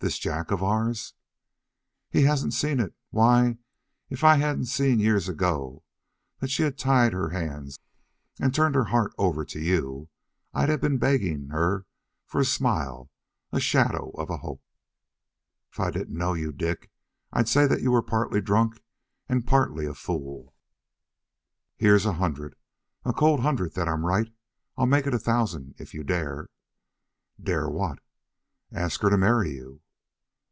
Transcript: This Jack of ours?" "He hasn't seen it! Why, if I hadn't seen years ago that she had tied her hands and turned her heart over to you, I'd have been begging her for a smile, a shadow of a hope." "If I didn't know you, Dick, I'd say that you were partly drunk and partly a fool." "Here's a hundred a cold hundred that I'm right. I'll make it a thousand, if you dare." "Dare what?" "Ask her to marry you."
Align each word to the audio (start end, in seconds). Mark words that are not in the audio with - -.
This 0.00 0.18
Jack 0.18 0.50
of 0.50 0.62
ours?" 0.62 1.14
"He 2.10 2.24
hasn't 2.24 2.52
seen 2.52 2.78
it! 2.78 2.94
Why, 3.08 3.56
if 4.10 4.22
I 4.22 4.34
hadn't 4.36 4.66
seen 4.66 5.00
years 5.00 5.30
ago 5.30 5.82
that 6.40 6.50
she 6.50 6.62
had 6.64 6.76
tied 6.76 7.14
her 7.14 7.30
hands 7.30 7.78
and 8.38 8.54
turned 8.54 8.74
her 8.74 8.84
heart 8.84 9.14
over 9.16 9.46
to 9.46 9.58
you, 9.58 10.10
I'd 10.52 10.68
have 10.68 10.82
been 10.82 10.98
begging 10.98 11.48
her 11.48 11.86
for 12.26 12.42
a 12.42 12.44
smile, 12.44 13.08
a 13.50 13.58
shadow 13.58 14.10
of 14.10 14.28
a 14.28 14.36
hope." 14.36 14.62
"If 15.72 15.80
I 15.80 15.90
didn't 15.90 16.18
know 16.18 16.34
you, 16.34 16.52
Dick, 16.52 16.90
I'd 17.32 17.48
say 17.48 17.66
that 17.66 17.80
you 17.80 17.90
were 17.90 18.02
partly 18.02 18.42
drunk 18.42 18.82
and 19.26 19.46
partly 19.46 19.86
a 19.86 19.94
fool." 19.94 20.52
"Here's 21.78 22.04
a 22.04 22.12
hundred 22.12 22.56
a 23.06 23.14
cold 23.14 23.40
hundred 23.40 23.72
that 23.72 23.88
I'm 23.88 24.04
right. 24.04 24.28
I'll 24.76 24.84
make 24.84 25.06
it 25.06 25.14
a 25.14 25.18
thousand, 25.18 25.76
if 25.78 25.94
you 25.94 26.04
dare." 26.04 26.50
"Dare 27.42 27.70
what?" 27.70 28.00
"Ask 28.70 29.00
her 29.00 29.08
to 29.08 29.16
marry 29.16 29.52
you." 29.52 29.80